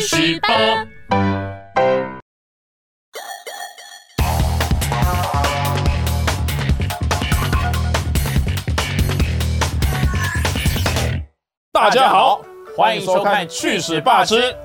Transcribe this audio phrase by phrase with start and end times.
[0.00, 0.48] 去十八。
[11.70, 12.40] 大家好，
[12.74, 14.56] 欢迎收看《去史霸之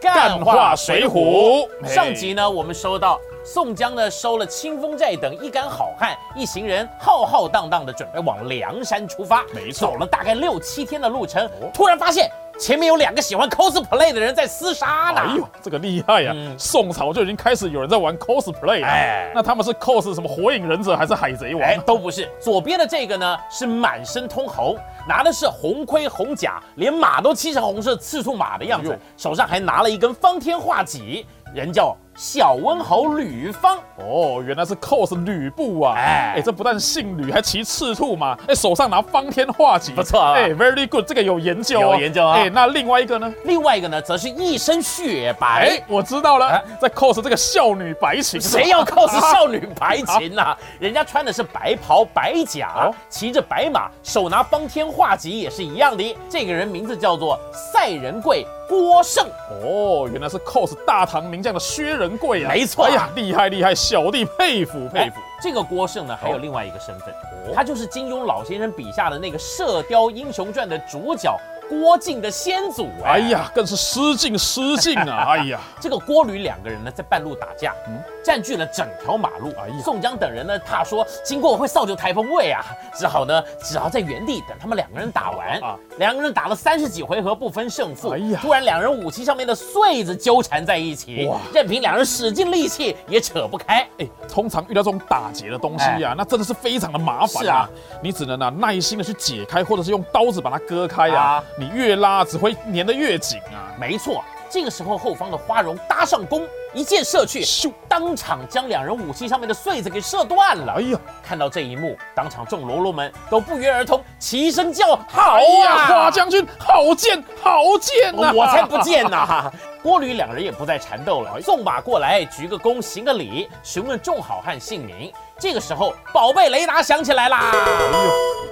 [0.00, 1.68] 干化水浒》。
[1.86, 9.44] 上集呢，我们收到宋江呢收了清风寨等一干好汉，一行人浩浩荡荡的准备往梁山出发。
[9.54, 15.20] 没错走了大概六七天的路程，突然发现前面有两个喜欢 cosplay 的人在厮杀呢。
[15.20, 18.86] 哎呦，这个厉害呀、嗯宋朝就已经开始有人在玩 cosplay 了。
[18.86, 21.62] 哎那他们是 cos 什么火影忍者还是海贼王？
[21.62, 22.28] 哎，都不是。
[22.40, 24.76] 左边的这个呢是满身通红，
[25.08, 33.78] 拿的是红盔红甲，连马都漆成红色，赤兔马的样子哎，手上还拿了一根方天画戟，人叫小温侯吕方。
[33.96, 35.94] 哦，原来是 cos 吕布啊！
[35.96, 43.32] 哎哎，这不但姓吕，还骑赤兔嘛，哎，手上拿方天画戟，不错啊哎，very good，这个有研究、哦，有研究啊哎，那另外一个呢？
[43.44, 56.16] 另外一个呢，则是一身雪白哎。，我知道了哎，在 cos 这个少女白琴，谁要 cos 少女白琴呐、人家穿的是白袍白甲哦，骑着白马，手拿方天画戟，也是一样的。
[56.28, 59.24] 这个人名字叫做赛仁贵郭胜。
[59.62, 62.52] 哦，原来是 cos 大唐名将的薛仁贵啊！
[62.52, 65.20] 没错啊哎呀，厉害厉害，小弟佩服佩服。
[65.20, 67.14] 哎这个郭胜呢，还有另外一个身份，
[67.54, 71.36] 他就是金庸老先生笔下的那个《射雕英雄传》的主角
[71.80, 72.88] 郭靖的先祖。
[73.04, 75.24] 哎，呀，更是失敬失敬啊！
[75.34, 77.74] 哎呀，这个郭吕两个人呢，在半路打架，
[78.22, 79.52] 占据了整条马路。
[79.58, 85.58] 哎呀宋江等人呢，怕说经过会扫就台风味啊，只好呢，只好在原地等他们两个人打完。
[85.60, 88.08] 啊两个人打了三十几回合不分胜负。
[88.10, 93.86] 哎呀突然两人武器上面的穗子纠缠在一起，哇任凭两人使尽力气也扯不开。
[93.98, 97.68] 哎，通常遇到这种打劫的东西呀、那真的是非常的麻烦是啊
[98.02, 101.20] 你只能啊耐心的去解开，或者是用刀子把它割开呀。
[101.20, 103.72] 啊你越拉只会粘得越紧啊。
[103.78, 110.74] 没错，这个时候后方的花荣搭上弓，一箭射去，咻当场将两人武器上面的穗子给射断了。
[110.76, 115.86] 哎呀，看到这一幕，当场众喽啰们都不约而同齐声叫好啊！
[115.86, 119.50] 花将军好剑好剑呐、我才不见呐！
[119.82, 125.12] 郭吕两人也不再缠斗了，纵马过来，鞠个躬，行个礼，询问众好汉姓名。
[125.38, 127.52] 这个时候，宝贝雷达响起来啦！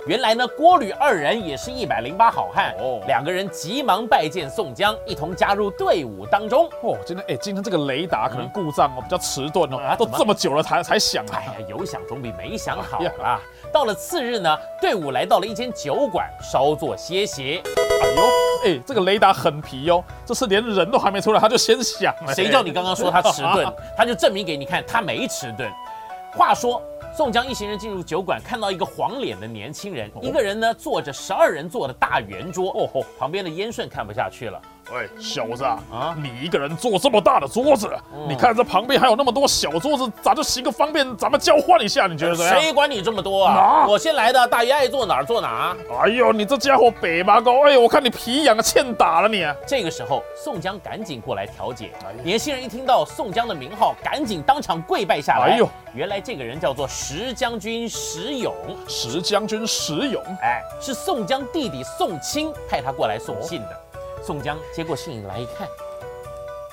[0.05, 6.69] 原来呢，郭吕二人也是一百零八好汉，哦两个人急忙拜见宋江，一同加入队伍当中。
[6.83, 11.45] 哦，今天哎，今天这个雷达可能故障哦，比较迟钝哦，都啊都这么久了才才响啊哎。
[11.45, 13.41] 呀，有想总比没想好啦。
[13.73, 17.63] 到了次日呢，队伍来到了一间酒馆，稍作歇息。
[18.03, 18.23] 哎呦，
[18.65, 22.35] 哎，这个雷达很皮哦，这是连人都还没出来，他就先响了。
[22.35, 23.73] 谁叫你刚刚说他迟钝？
[23.97, 25.71] 他就证明给你看，他没迟钝。
[26.33, 26.83] 话说。
[27.15, 34.59] 宋江一行人进入酒馆，看到一个黄脸的年轻人，一个人呢坐着十二人座的大圆桌，哦吼，旁边的燕顺看不下去了，
[34.91, 37.89] 喂，小子啊，啊你一个人坐这么大的桌子，
[38.29, 42.61] 你看这旁边还有那么多小桌子，咱就行个方便，咱们交换一下，你觉得怎么样？
[42.61, 43.87] 谁管你这么多啊？
[43.89, 45.77] 我先来的，大爷爱坐哪儿坐哪儿。
[46.03, 49.47] 哎呦，你这家伙北麻高，哎呦，我看你皮痒的欠打了你。
[49.67, 52.13] 这个时候，宋江赶紧过来调解哎。
[52.25, 55.53] 年轻人一听到宋江的名号，赶紧当场跪拜下来。
[55.53, 58.53] 哎呦，原来这个人叫做石将军石勇，
[58.89, 63.82] 石将军石勇，哎，是宋江弟弟宋清派他过来送信的。
[64.23, 65.69] 宋江接过信来一看。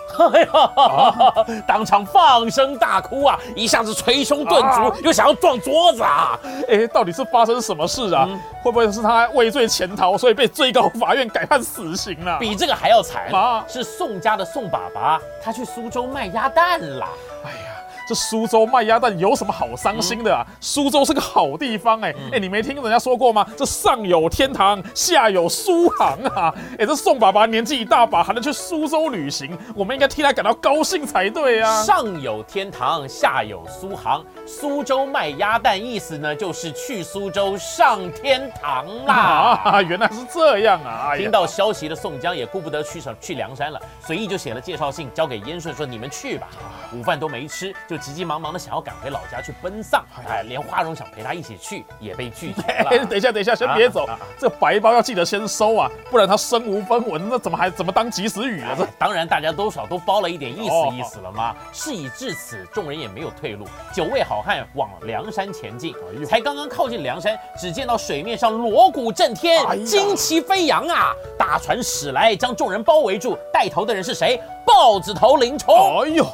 [0.33, 1.61] 哎呀！
[1.67, 3.39] 当场放声大哭啊！
[3.55, 6.37] 一下子捶胸顿足，啊又想要撞桌子啊！
[6.67, 8.25] 哎，到底是发生什么事啊？
[8.27, 17.07] 嗯会不会是他畏罪潜逃，所以被最高法院改判死刑了、比这个还要惨啊，是宋家的宋爸爸，他去苏州卖鸭蛋了。
[17.45, 17.78] 哎呀，
[18.09, 20.43] 这苏州卖鸭蛋有什么好伤心的啊？
[20.59, 23.45] 苏州是个好地方哎、哎、你没听人家说过吗？
[23.55, 26.51] 这上有天堂，下有苏杭啊！
[26.79, 31.83] 哎、这宋爸爸年纪一大把，还能去苏州旅行，我们应该替他感到高兴才对啊！
[31.83, 34.25] 上有天堂，下有苏杭。
[34.47, 39.13] 苏州卖鸭蛋，意思呢就是去苏州上天堂啦。
[39.65, 41.09] 啊，原来是这样啊！
[41.11, 46.47] 哎听到消息的宋江也顾不得去什去梁山了，随意就写了介绍信交给燕顺说：“你们去吧。”
[46.91, 50.03] 午饭都没吃，就急急忙忙的想要赶回老家去奔丧。
[50.27, 53.05] 哎，连花荣想陪他一起去，也被拒绝哎，了。
[53.05, 58.73] 等一下，等一下，先别走啊这白包要记得先收啊，不然他身无分文，那怎么还怎么当及时雨啊？
[58.77, 61.55] 这哎当然，大家多少都包了一点意哦思意思了嘛。
[61.71, 65.93] 事已至此，众人也没有退路，九位好汉往梁山前进
[66.27, 71.13] 才刚刚靠近梁山，只见到水面上锣鼓震天旌旗飞扬啊！
[71.37, 73.37] 大船驶来，将众人包围住。
[73.53, 74.41] 带头的人是谁？
[74.65, 75.73] 豹子头林冲。
[75.73, 76.25] 哎呦，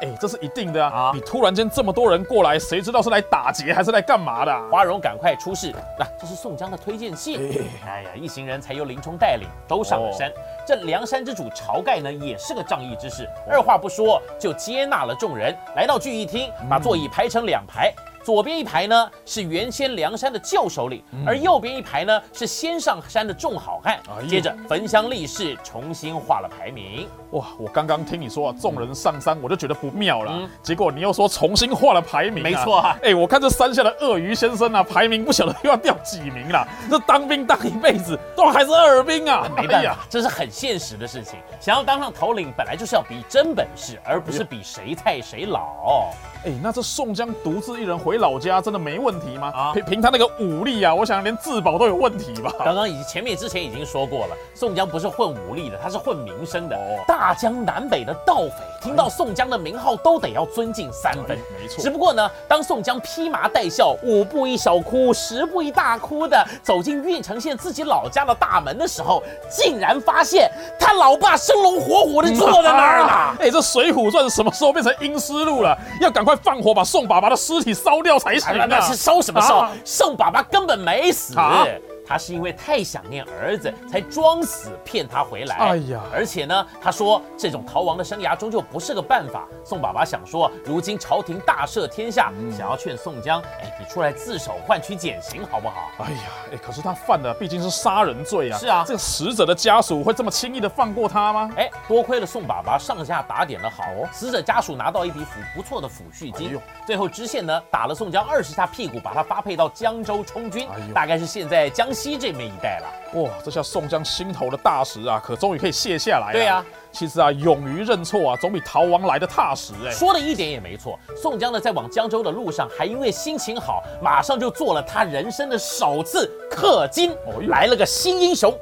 [0.00, 1.10] 哎，这是一定的啊！
[1.10, 4.68] 啊你突然间这么多人过来，谁知道是来打劫还是来干嘛的啊？
[4.70, 7.38] 花荣赶快出示，那、这是宋江的推荐信。
[7.86, 10.32] 哎呀，一行人才由林冲带领都上了山。
[10.66, 17.92] 这梁山之主晁盖呢，也是个仗义之士，二话不说就接纳了众人，来到聚义厅，把座椅排成两排。
[18.24, 24.26] 左边一排呢是原先梁山的旧首领，而右边一排呢是先上山的众好汉哎。
[24.26, 27.08] 接着焚香立誓，重新画了排名。
[27.32, 30.32] 哇，我刚刚听你说啊，众人上山，我就觉得不妙了。
[30.34, 36.66] 嗯结果你又说重新画了排名、没错啊哎、我看这山下的鳄鱼先生啊，排名不晓得又要掉几名了。
[36.90, 39.46] 这当兵当一辈子，都还是二兵啊！
[39.56, 41.38] 没办哎呀法，这是很现实的事情。
[41.60, 46.10] 想要当上头领，本来就是要比真本事，而不是比谁菜谁老。
[46.44, 49.52] 哎、那这宋江独自一人回老家，真的没问题吗？
[49.54, 52.52] 啊凭凭他那个武力啊，我想连自保都有问题吧？
[52.64, 56.76] 刚刚已前面之前已经说过了，宋江不是混武力的，他是混名声的。
[56.76, 61.36] 哦大江南北的盗匪听到宋江的名号，都得要尊敬三分。
[61.36, 69.20] 哎没错只不过呢，当宋江披麻戴孝，五步一小哭，十步一大哭的走进郓城县自己老家的大门的时候，
[69.50, 70.48] 竟然发现
[70.78, 73.02] 他老爸生龙活虎的坐在那儿
[73.40, 73.50] 哎、呢。
[73.50, 75.76] 这《水浒传》什么时候变成阴尸路了？
[76.00, 78.62] 要赶快放火把宋爸爸的尸体烧掉才行啊！
[78.62, 79.72] 哎那是烧什么烧啊？
[79.84, 81.66] 宋爸爸根本没死啊。
[82.08, 85.56] 他是因为太想念儿子，才装死骗他回来。
[85.56, 89.46] 哎呀而且呢，他说这种逃亡的生涯终究不是个办法。
[89.64, 95.90] 宋爸爸想说，如今朝廷大赦天下，嗯想要劝宋江，哎，你出来自首换取减刑好不好？
[95.98, 96.20] 哎呀，
[96.52, 98.58] 哎，可是他犯的毕竟是杀人罪啊！
[98.58, 101.50] 是啊这个死者的家属会这么轻易的放过他吗？
[101.56, 106.56] 哎，多亏了宋爸爸上下打点的好哦，死者家属拿到一笔抚不错的抚恤金。
[106.56, 113.20] 哎最后知县呢打了宋江二十下屁股，把他发配到江州充军，哎大概是现在江西这边一带了。
[113.20, 116.32] 哇，这下宋江心头的大石啊，可终于可以卸下来了。
[116.32, 119.90] 对啊，其实啊，勇于认错啊，总比逃亡来的踏实哎。
[119.90, 120.96] 说的一点也没错。
[121.20, 128.56] 宋江呢，在往江州的路上，还因为心情好，马上就做了他人生的首次氪金，哦来了个新英雄，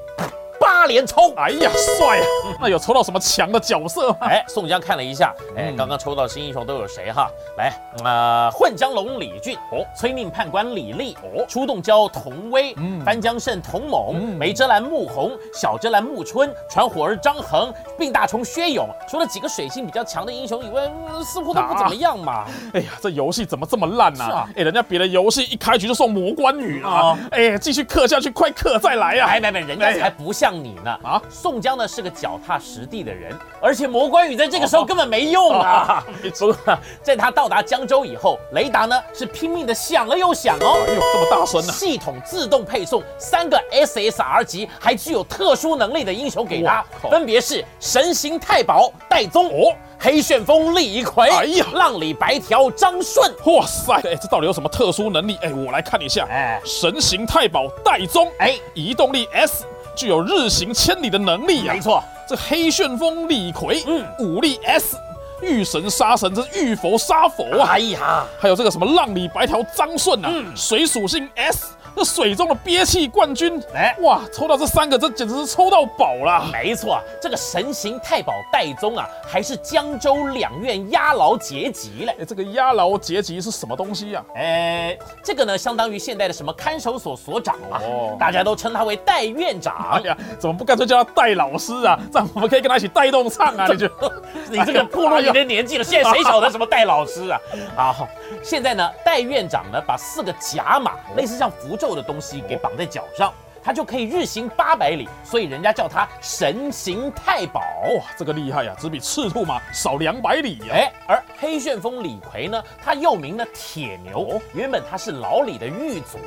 [0.61, 1.33] 八连抽。
[1.37, 2.25] 哎呀，帅啊！
[2.61, 4.17] 那有抽到什么强的角色吗？
[4.23, 7.29] 哎，宋江看了一下，哎，嗯刚刚抽到新英雄都有谁哈？
[7.57, 7.73] 来，
[8.05, 22.45] 呃，混江龙李俊，哦，催命判官李立，哦，出洞蛟童威，嗯翻江胜童猛，嗯梅遮拦穆弘，小遮拦穆春，传火儿张衡，病大虫薛勇，除了几个水性比较强的英雄以外，嗯似乎都不怎么样嘛。
[22.73, 27.19] 哎呀，这游戏怎么这么烂呢、是啊哎，人家别的游戏一开局就送魔关羽啊哦！
[27.31, 29.27] 哎，继续氪下去，快氪再来呀！
[29.29, 36.05] 哎，没没，人家才不像你呢啊宋江呢是个脚踏实地的人，而且魔关羽在这个时候根本没用啊。
[36.23, 36.53] 没错。
[36.53, 40.85] 不过，在他到达江州以后，雷达呢是拼命的响了又响哦。
[40.87, 53.33] 哎呦，这么大声呢、系统自动配送三个 SSR 级还具有特殊能力的英雄给他分别是神行太保戴宗、哦黑旋风李逵、哎呀浪里白条张顺。
[53.47, 55.39] 哇塞，哎，这到底有什么特殊能力？
[55.41, 56.27] 哎，我来看一下。
[56.29, 59.65] 哎神行太保戴宗，哎，移动力 S，
[59.97, 61.75] 具有日行千里的能力啊。
[61.75, 64.97] 没错，这黑旋风李逵，嗯武力 S，
[65.43, 67.71] 遇神杀神，这是遇佛杀佛啊。
[67.71, 73.61] 哎呀，还有这个什么浪里白条张顺啊，嗯水属性 S，那水中的憋气冠军。
[73.75, 76.45] 哎哇，抽到这三个，这简直是抽到宝了！
[76.53, 82.15] 没错，这个神行太保戴宗啊，还是江州两院押牢结级嘞。
[82.21, 90.01] 哎，这个押牢结级是什么东西呀、哎，这个呢，相当于现代的什么看守所所长啊，哦大家都称他为戴院长 哎。
[90.03, 91.99] 呀，怎么不干脆叫他戴老师啊？
[92.13, 93.67] 这样我们可以跟他一起带动唱啊！
[93.73, 94.13] 你觉得？
[94.51, 97.41] 你这个暴露你的年纪了，现在谁晓得什么戴老师啊？
[97.77, 98.07] 啊，好
[98.43, 107.61] 现在呢，戴院长呢把四个甲马，类似像符咒的东西给绑在脚上，他就可以日行八百里，所以人家叫他神行太保。
[107.61, 116.19] 哇，这个厉害呀、只比赤兔马少两百里呀、哎，而黑旋风李逵呢，他又名呢铁牛，原本他是老李的狱卒。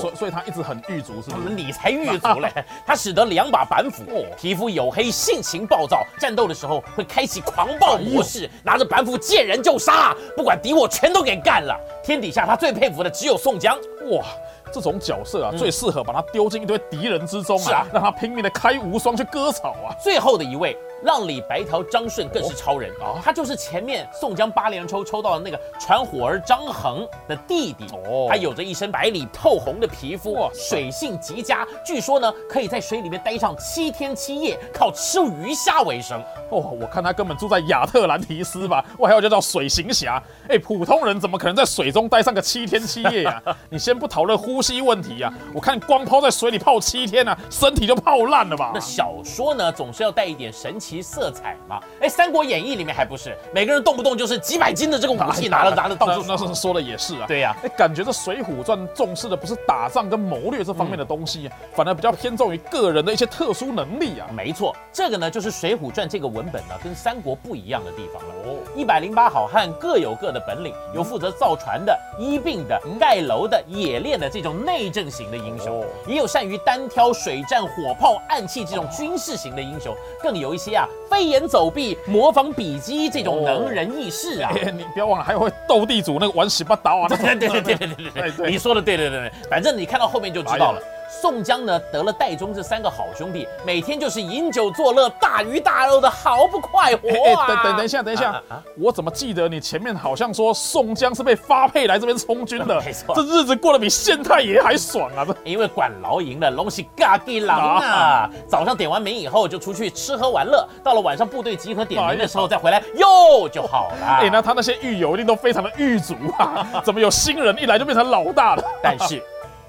[0.00, 1.54] 所以所以他一直很狱卒，是不是？
[1.54, 2.52] 你才狱卒嘞！
[2.86, 11.78] 他使得两把板斧哦，皮肤黝黑，性情暴躁，战斗的时候会开启狂暴模式，拿着板斧见人就杀，不管敌我全都给干了。
[12.04, 13.76] 天底下他最佩服的只有宋江，
[14.10, 14.24] 哇，
[14.72, 19.94] 这种角色啊，最适合把他丢进一堆敌人之中啊，让他拼命的开无双去割草啊。
[20.02, 20.76] 最后的一位。
[21.02, 36.20] 浪里白条张顺更是超人哦他就是前面宋江八连抽抽到的那个传火儿张衡的弟弟哦他有着一身白里透红的皮肤哇，水性极佳，据说呢可以在水里面待上七天七夜，靠吃鱼虾为生。
[36.50, 40.22] 哦，我看他根本住在亚特兰提斯吧，我还有就叫水行侠。
[40.48, 43.42] 哎，普通人怎么可能在水中待上个七天七夜啊？
[43.68, 48.80] 你先不讨论呼吸问题啊，我看光泡在水里泡七天啊，身体就泡烂了吧那？
[48.80, 51.78] 小说呢，总是要带一点神奇旗色彩嘛。
[52.00, 57.26] 哎，《三国演义》里面还不是每个人动不动就是几百斤的这个武器 拿了拿了到处那说的也是啊。
[57.28, 64.26] 对呀、哎，感觉这《水浒传》重视的不是打仗跟谋略这方面的东西，反而比较偏重于个人的一些特殊能力啊。
[64.34, 68.34] 没错，这个呢就是《水浒传》这个文本呢跟三国不一样的地方了。
[68.46, 84.52] 哦，一百零八好汉各有各的本领，有负责造船的、医病的、盖楼的、冶炼的这种内政型的英雄哦，也有善于单挑水战、火炮、暗器这种军事型的英雄，更有一些啊飞檐走壁、模仿比基这种能人异士啊。
[84.54, 88.50] 哎，你不要忘了，还有会斗地主那个玩十八刀啊，对对对对对对对哎对。
[88.50, 90.80] 你说的对对对对，反正你看到后面就知道了。
[91.08, 97.46] 宋江呢得了戴宗这三个好兄弟，每天就是饮酒作乐、大鱼大肉的，毫不快活哎啊！
[97.46, 102.80] 哎，等等等一下，等一下啊我怎么记得你前面好像说宋江是被发配来这边充军的？
[102.84, 105.24] 没错这日子过得比县太爷还爽啊！
[105.26, 114.06] 这因为管牢营的龙是嘎给狼啊，早上点完名以后就出去吃喝玩乐，到了晚上部队集合点名的时候再回来哟就好了。
[114.06, 118.62] 哎，那他那些狱友一定都非常的狱卒啊， 怎么有新人一来就变成老大了？
[118.82, 119.22] 但是。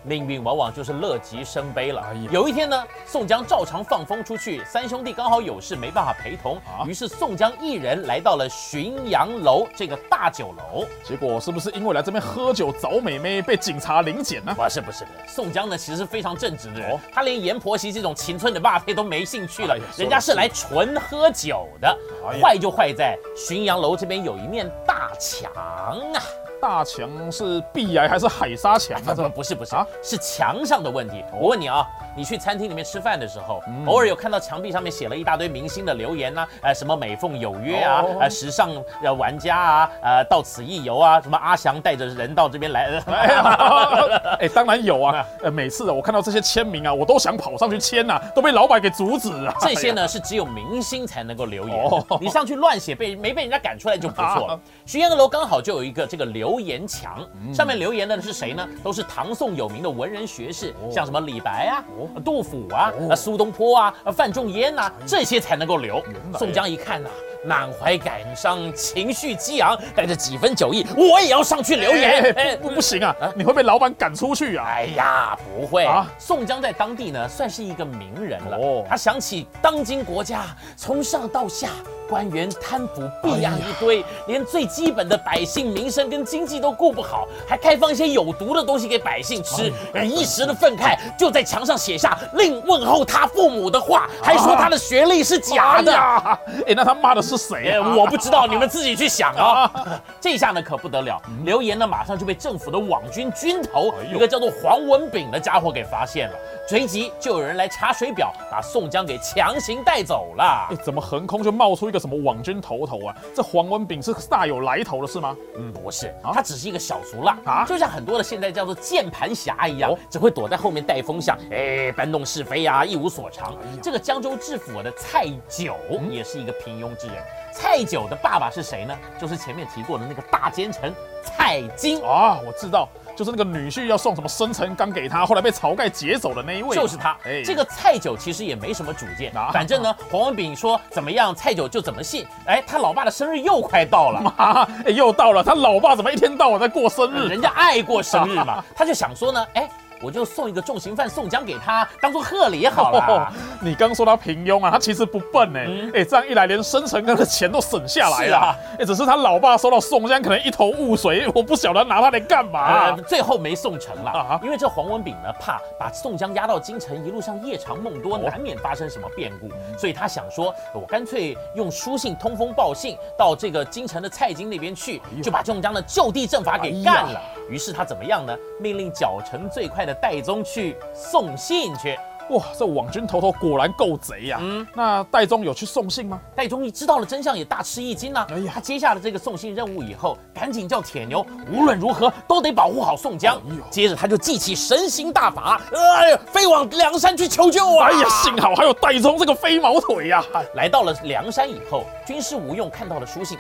[0.10, 2.04] 命运往往就是乐极生悲了。
[2.32, 10.84] 有一天呢，宋江照常放风出去，三兄弟刚好有事没办法陪同，啊于是宋江一人来到了浔阳楼这个大酒楼。
[11.04, 14.52] 结果是不是因为来这边喝酒找美眉被警察临检呢？
[14.58, 21.98] 不是不是不是，宋江呢其实是非常正直的人，哦他连阎婆惜这种秦村的霸配都没兴趣了人家是来纯喝酒的
[22.28, 22.40] 哎。
[22.42, 26.20] 坏就坏在浔阳楼这边有一面大墙啊。
[26.62, 29.16] 大墙是壁癌还是海沙墙不啊？
[29.16, 31.24] 不不是不是啊是墙上的问题。
[31.34, 38.70] 我问你啊，你去餐厅里面吃饭的时候，偶尔有看到墙壁上面写了一大堆明星的留言呐、呃，什么美凤有约啊，哦呃，时尚
[39.02, 45.26] 呃玩家啊，呃，到此一游啊，什么阿翔带着人到这边来，呃哎，哎，当然有啊！
[45.44, 49.54] 呃，每次我看到这些签名啊，我都想跑上去签呐，都被老板给阻止啊。
[49.62, 54.60] 这些呢是只有明星才能够留言哦，你上去乱写被没被人家赶出来就不错了啊。
[54.86, 58.66] 浔阳楼刚好就有一个这个留言墙，嗯上面留言的是谁呢？
[58.82, 61.84] 都是唐宋有名的文人学士，哦像什么李白啊、
[62.24, 66.02] 杜甫啊、呃苏东坡啊、呃范仲淹呐，这些才能够留。
[66.38, 67.10] 宋江一看呐。
[67.46, 72.60] 满怀感伤，情绪激昂，带着几分酒意，我也要上去留言。
[72.62, 74.66] 不不不行啊，你会被老板赶出去啊！
[74.68, 78.58] 哎呀，不会啊宋江在当地呢，算是一个名人了。
[78.58, 81.70] 哦他想起当今国家从上到下，
[82.10, 89.72] 官员贪腐弊案一堆，连最基本的百姓民生跟经济都顾不好，还开放一些有毒的东西给百姓吃，
[90.04, 95.96] 一时的愤慨就在墙上写下令问候他父母的话，还说他的学历是假的。
[95.96, 97.80] 哎，哎，那他骂的是谁？
[97.80, 99.72] 我不知道，你们自己去想啊。
[100.20, 106.36] 这下呢可不得了，留言呢马上就被政府的网军军头哎一个叫做黄文炳的家伙给发现了，
[106.68, 113.16] 随即就有人来查水表，把宋江给强行带走了哎。，怎么横空就冒出一个什么网军头头啊？
[113.36, 115.36] 这黄文炳是大有来头的是吗？
[115.58, 123.56] 嗯，不是啊，他只是一个小俗浪啊就像很多的现在叫做键盘侠一样哦，只会躲在后面带风向，哎，搬弄是非啊，一无所长。
[123.82, 125.76] 这个江州知府的蔡九
[126.10, 127.18] 也是一个平庸之人。
[127.52, 128.98] 蔡九的爸爸是谁呢？
[129.20, 132.02] 就是前面提过的那个大奸臣蔡京。
[132.02, 132.88] 啊，我知道，
[133.20, 137.10] 就是那个女婿要送什么生辰纲给他，后来被晁盖劫走的那一位，就是他。
[137.26, 142.26] 哎这个蔡九其实也没什么主见啊，反正呢， 黄文炳说怎么样，蔡九就怎么信。
[142.46, 144.22] 哎，他老爸的生日又快到了。
[144.22, 147.28] 妈，哎，又到了，他老爸怎么一天到晚在过生日？
[147.28, 149.70] 人家爱过生日嘛， 他就想说呢，哎，
[150.02, 153.00] 我就送一个重刑犯宋江给他，当做贺礼好了。
[153.08, 153.28] 哦
[153.62, 155.60] 你刚说他平庸啊，他其实不笨呢。
[155.94, 158.56] 哎、这样一来，连生辰纲的钱都省下来了。
[158.80, 162.86] 哎、只是他老爸收到宋江，可能一头雾水， 我不晓得拿他来干嘛。
[162.86, 177.22] 呃，最后没送成了啊，因为这黄文炳呢，怕把宋江押到京城，一路上夜长梦多，哦难免发生什么变故，所以他想说，我干脆用书信通风报信到这个京城的蔡京那边去，呦就把宋江的就地正法给哎干了呀。
[177.50, 178.34] 于是他怎么样呢？
[178.62, 181.98] 命令脚程最快的戴宗去送信去。
[182.30, 186.22] 哇，这网军头头果然够贼呀、嗯那戴宗有去送信吗？
[186.36, 188.28] 戴宗一知道了真相，也大吃一惊啊！
[188.30, 193.56] 哎呀他接下了这个送信任务以后，赶紧叫铁牛无论如何都得保护好宋江哎。
[193.72, 197.88] 接着他就记起神行大法，哎呀，飞往梁山去求救啊！
[197.88, 203.40] 哎呀，幸好还有戴宗这个飞毛腿呀、来到了梁山以后，军师吴用看到了书信，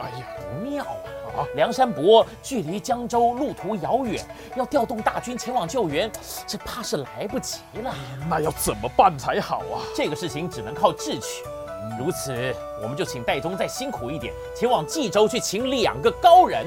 [0.00, 0.96] 哎呀哎呀，不妙啊！
[1.54, 4.24] 梁山伯距离江州路途遥远，
[4.56, 6.10] 要调动大军前往救援，
[6.46, 7.94] 这怕是来不及了。
[8.28, 9.82] 那要怎么办才好啊？
[9.94, 11.44] 这个事情只能靠智取。
[11.98, 16.66] 如此，我们就请戴宗再辛苦一点，前往冀州去请两个高人。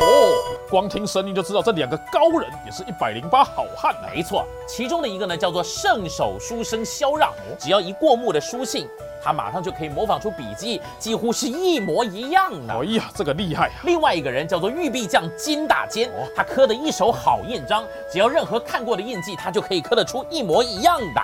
[0.00, 0.32] 哦，
[0.68, 4.10] 光听声音就知道这两个高人也是一百零八好汉啊。
[4.14, 8.86] 没错，其中的一个呢叫做圣手书生萧让，只要一过目的书信，
[9.22, 12.74] 他马上就可以模仿出笔迹，几乎是一模一样的。
[12.74, 13.80] 哎呀，这个厉害啊！
[13.84, 21.22] 另外一个人叫做玉壁匠金大坚，他刻的一手好印章，只要任何看过的印记，他就可以刻得出一模一样的。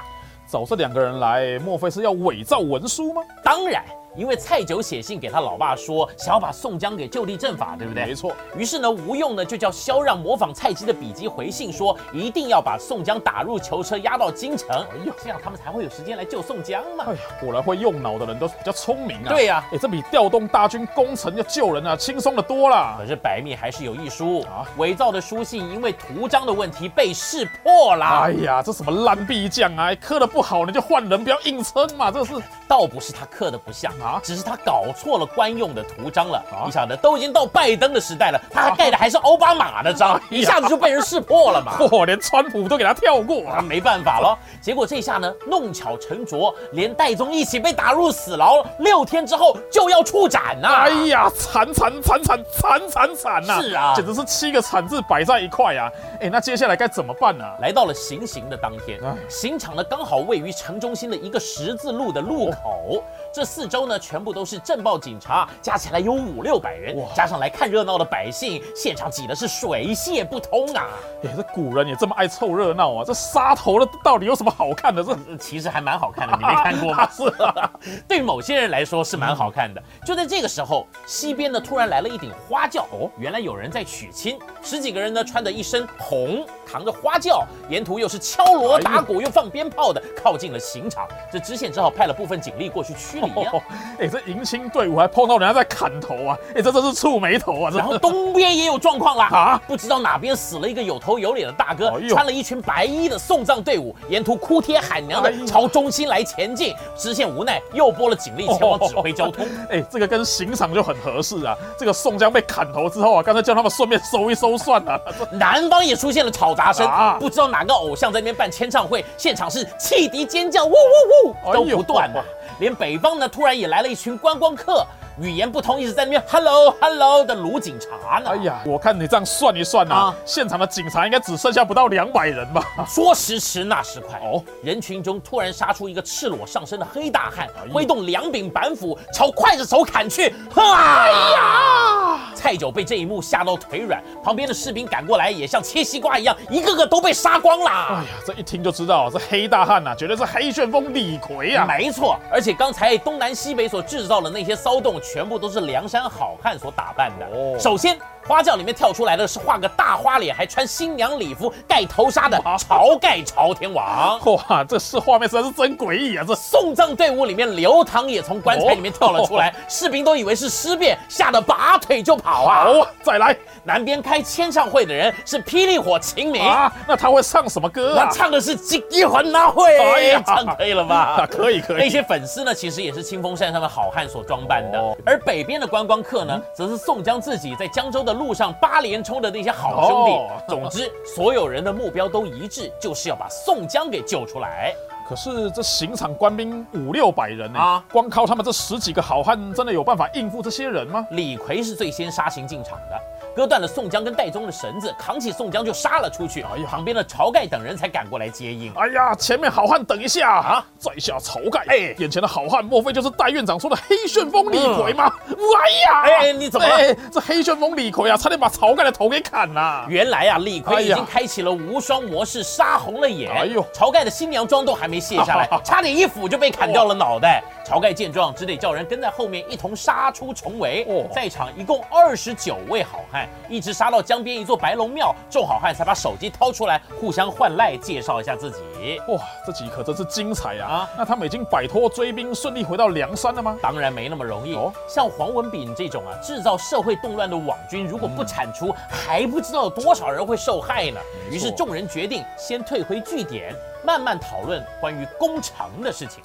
[0.53, 3.23] 找这两个人来，莫非是要伪造文书吗？
[3.43, 3.83] 当然。
[4.15, 8.07] 因为蔡九写信给他老爸说，想要把宋江给就地正法，对不对？
[8.07, 8.33] 没错。
[8.57, 14.69] 于是呢，吴用呢就叫萧让模仿蔡姬的笔迹回信，说一定要把宋江打入囚车，押到京城。
[14.71, 17.05] 哎呦，这样他们才会有时间来救宋江嘛。
[17.09, 19.29] 哎呀，果然会用脑的人都比较聪明啊。
[19.29, 22.97] 对呀，哎，这比调动大军攻城要救人啊，轻松的多了。
[22.99, 28.05] 可是白密还是有一书啊，伪造的书信因为图章的问题被识破了。
[28.05, 32.11] 哎呀，这什么烂壁匠啊，刻的不好你就换人，不要硬撑嘛。
[32.11, 32.35] 这是
[32.69, 34.83] 倒不是他刻的不像啊，只是他搞。
[34.97, 41.77] 错了官用的图章了，你晓得都已经到拜登的时代了，他还盖的还是奥巴马的章， 一下子就被人识破了嘛！
[41.81, 44.37] 嚯，连川普都给他跳过啊，没办法了。
[44.61, 50.69] 结果这下呢，弄巧成拙，连戴宗一起被打入死牢，六天之后就要处斩呐！
[50.85, 53.61] 哎呀，惨惨惨惨惨惨惨呐！
[53.63, 55.91] 是啊，简直是七个惨字摆在一块啊！
[56.21, 57.45] 哎，那接下来该怎么办呢？
[57.61, 64.63] 来到了行刑的当天，刑场呢刚好位于城中心的一个十字路的路口，这四周呢全部都是。
[64.63, 70.87] 镇暴警察加起来有五六百人，加上来看热闹的百姓，现场挤的是水泄不通啊！
[71.25, 73.05] 哎，这古人也这么爱凑热闹啊？
[73.05, 75.03] 这杀头的到底有什么好看的？
[75.03, 77.09] 这其实还蛮好看的，你没看过吗？
[77.11, 77.25] 是，
[78.07, 79.83] 对某些人来说是蛮好看的。
[80.07, 91.09] 就在这个时候，西边呢突然来了一顶花轿，哦，原来有人在娶亲，十几个人呢穿着一身红，扛着花轿，沿途又是敲锣打鼓又放鞭炮的，靠近了刑场。
[91.33, 93.53] 这知县只好派了部分警力过去驱离啊！
[93.99, 94.63] 哎，这迎亲。
[94.73, 96.39] 队伍还碰到人家在砍头啊！
[96.55, 97.71] 哎，这真是触眉头啊！
[97.75, 99.63] 然后东边也有状况啦啊！
[99.67, 106.75] 不知道哪边死了一个有头有脸的大哥，穿了一群白衣的送葬队伍，沿途哭爹喊娘的朝中心来前进。
[106.97, 109.45] 知县无奈又拨了警力前往指挥交通。
[109.69, 111.55] 哎，这个跟刑场就很合适啊！
[111.77, 114.99] 这个宋江被砍头之后啊，刚才叫他们顺便收一收算了。
[115.33, 122.25] 南方也出现了吵杂声，不知道哪个偶像在那边办签唱会，现场是汽笛尖叫，呜呜呜都不断的。
[122.59, 124.87] 连北方呢，突然也来了一群观光客，
[125.19, 128.31] 语言不通，一直在那边 hello hello 的卢警察呢。
[128.31, 132.65] 哎呀，我看你这样算一算啊，现场的警察应该只剩下不到两百人吧？
[132.89, 140.35] 说时迟，那时快哦，人群中突然杀出一个赤裸上身的黑大汉，挥动两柄板斧朝刽子手砍去。
[140.55, 142.19] 哎呀！
[142.35, 147.71] 蔡九被这一幕吓到腿软，旁边的士兵赶过来，也像切西瓜一样，一个个都被杀光了。
[147.71, 151.67] 哎呀，这一听就知道，这黑大汉呐，绝对是黑旋风李逵啊！
[151.67, 157.27] 没错，而且刚才东南西北所制造的那些骚动，全部都是梁山好汉所打扮的。
[157.27, 157.99] 哦，首先。
[158.27, 164.21] 花轿里面跳出来的是画个大花脸，还穿新娘礼服、盖头纱的晁盖朝天王。
[164.49, 166.25] 哇，这是画面实在是真诡异啊！
[166.27, 172.65] 这送葬队伍里面，刘唐也从棺材里面跳了出来，士兵都以为是尸变，吓得拔腿就跑啊！
[172.65, 173.37] 好，再来。
[173.65, 178.07] 南边开签唱会的人是霹雳火秦明啊，那他会唱什么歌啊？
[178.07, 179.63] 他唱的是《金一环大会》。
[179.95, 181.27] 哎呀，唱可以了吧？
[181.31, 181.77] 可以可以。
[181.77, 184.97] 那些粉丝呢，其实也是清风山上的好汉所装扮的。
[185.07, 190.45] 而北边的观光客呢，则是宋江自己在江州的路上八连冲的那些好兄弟。
[190.49, 194.75] 总之，所有人的目标都一致，就是要把宋江给救出来。
[195.09, 201.07] 可是这刑场官兵五六百人呢，啊，光靠他们这十几个好汉，真的有办法应付这些人吗？
[201.11, 203.01] 李逵是最先杀行进场的。
[203.35, 206.43] 割断了宋江跟戴宗的绳子，扛起宋江就杀了出去。
[206.43, 208.73] 哎呀，旁边的晁盖等人才赶过来接应。
[208.75, 210.67] 哎呀，前面好汉等一下啊！
[210.79, 211.65] 在下晁盖。
[211.69, 215.13] 哎，眼前的好汉，莫非就是戴院长说的黑旋风李逵吗？
[215.29, 216.67] 哎呀，哎，你怎么？
[217.11, 219.87] 这黑旋风李逵啊，差点把晁盖的头给砍了。
[219.89, 223.31] 原来啊，李逵已经开启了无双模式，杀红了眼。
[223.33, 227.43] 哎呦，晁盖的新娘妆都还没卸下来， 差点一斧就被砍掉了脑袋。
[227.65, 230.85] 晁盖见状，只得叫人跟在后面一同杀出重围。
[230.89, 239.01] 哦，在场一共二十九位好汉，一直杀到江边一座白龙庙，众好汉才把手机掏出来，互相换赖，介绍一下自己。
[239.09, 240.67] 哇，这集可真是精彩呀！
[240.67, 243.57] 啊，那他们已经摆脱追兵，顺利回到梁山了吗？
[243.63, 244.55] 当然没那么容易。
[244.55, 251.01] 哦，像黄文炳这种啊，制造社会动乱的网军，如果不铲除，还不知道有多少人会受害呢。
[251.31, 253.55] 于是众人决定先退回据点，
[253.85, 256.23] 慢慢讨论关于攻城的事情。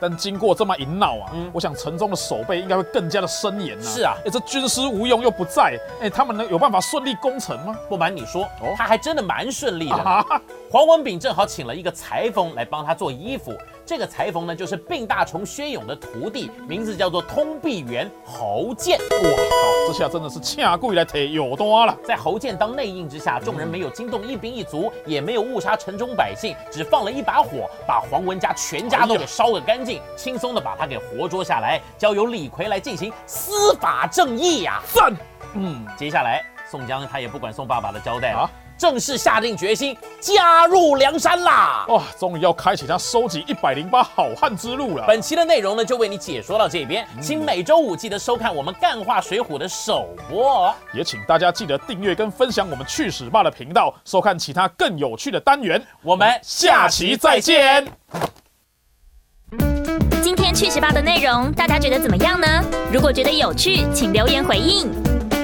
[0.00, 3.84] 但经过这么一闹啊，我想城中的守备应该会更加的森严呐。
[3.84, 7.76] 是啊，哎，这军师吴用又不在，哎，他们能有办法顺利攻城吗？
[7.88, 10.24] 不瞒你说，他还真的蛮顺利的。
[10.70, 13.52] 黄文炳正好请了一个裁缝来帮他做衣服，
[13.86, 18.98] 这个裁缝呢，就是病大虫薛勇的徒弟，名字叫做通臂猿侯健。
[18.98, 21.96] 哇靠，这下真的是恰贵来贴有多了。
[22.02, 35.14] 在侯健当内应之下，众人没有惊动一兵一卒，也没有误杀城中百姓，只放了一把火，把黄文家全家都给烧个干净，轻松的把他给活捉下来，交由李逵来进行司法正义呀、赞，
[35.54, 41.84] 嗯，接下来，宋江他也不管宋爸爸的交代了，啊正式下定决心加入梁山啦。
[41.88, 45.04] 哇，终于要开启他收集一百零八好汉之路了。
[45.06, 50.74] 本期的内容呢，就为你解说到这边，请每周五记得收看我们《干话水浒》的首播哦。
[50.92, 55.82] 也请大家记得订阅跟分享我们去史吧的频道，收看其他更有趣的单元。
[56.02, 57.86] 我们下期再见。
[60.22, 62.46] 今天去史吧的内容，大家觉得怎么样呢？
[62.92, 64.90] 如果觉得有趣，请留言回应。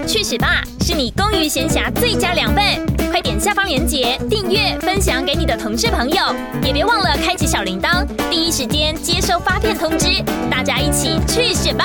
[0.06, 2.64] 去史吧是你公余闲暇最佳良伴，
[3.12, 10.24] 快点下方链接订阅、分享给你的同事朋友，也别忘了开启小铃铛，第一时间接收发片通知。
[10.50, 11.84] 大家一起去选吧！